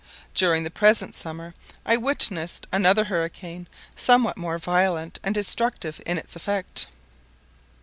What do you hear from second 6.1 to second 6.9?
its effect.